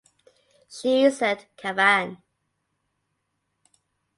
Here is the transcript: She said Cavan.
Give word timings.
She 0.67 1.11
said 1.11 1.45
Cavan. 1.57 2.17